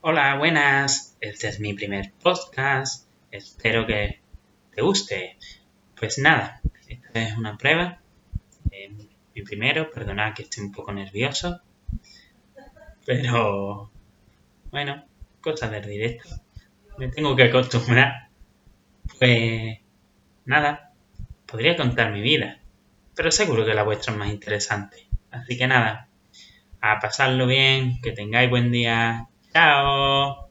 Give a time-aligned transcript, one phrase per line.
[0.00, 1.16] Hola, buenas.
[1.20, 3.08] Este es mi primer podcast.
[3.32, 4.20] Espero que
[4.72, 5.36] te guste.
[5.98, 8.00] Pues nada, esta es una prueba.
[8.70, 8.92] Eh,
[9.34, 11.60] mi primero, perdonad que estoy un poco nervioso.
[13.04, 13.90] Pero
[14.70, 15.04] bueno,
[15.40, 16.28] cosas del directo.
[16.96, 18.28] Me tengo que acostumbrar.
[19.18, 19.80] Pues
[20.44, 20.92] nada,
[21.44, 22.60] podría contar mi vida.
[23.16, 25.08] Pero seguro que la vuestra es más interesante.
[25.32, 26.08] Así que nada,
[26.80, 29.26] a pasarlo bien, que tengáis buen día.
[29.52, 30.47] Ciao.